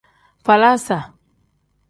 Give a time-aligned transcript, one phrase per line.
[0.45, 0.99] Falaasa.